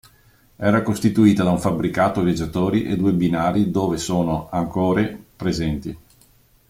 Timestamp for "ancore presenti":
4.49-5.95